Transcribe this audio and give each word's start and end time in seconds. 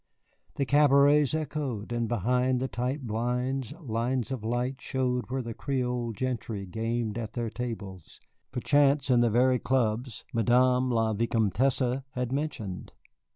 The 0.55 0.65
cabarets 0.65 1.35
echoed, 1.35 1.91
and 1.91 2.07
behind 2.07 2.59
the 2.59 2.67
tight 2.67 3.05
blinds 3.05 3.71
lines 3.73 4.31
of 4.31 4.43
light 4.43 4.81
showed 4.81 5.29
where 5.29 5.43
the 5.43 5.53
Creole 5.53 6.11
gentry 6.11 6.65
gamed 6.65 7.19
at 7.19 7.33
their 7.33 7.51
tables, 7.51 8.19
perchance 8.51 9.11
in 9.11 9.19
the 9.19 9.29
very 9.29 9.59
clubs 9.59 10.25
Madame 10.33 10.89
la 10.89 11.13
Vicomtesse 11.13 12.01
had 12.13 12.31
mentioned. 12.31 12.93